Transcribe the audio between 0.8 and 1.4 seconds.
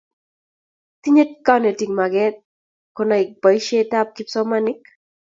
tinye